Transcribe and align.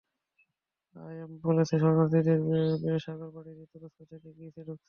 IOM 0.95 1.31
বলছে, 1.43 1.75
শরণার্থীদের 1.81 2.39
বেশির 2.43 2.79
ভাগই 2.83 3.01
সাগর 3.05 3.29
পাড়ি 3.35 3.51
দিয়ে 3.57 3.67
তুরস্ক 3.71 3.97
থেকে 4.01 4.27
গ্রিসে 4.27 4.61
ঢুকেছে। 4.67 4.79